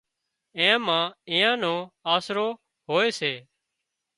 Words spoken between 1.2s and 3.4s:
ايئان نو آسرو هوئي سي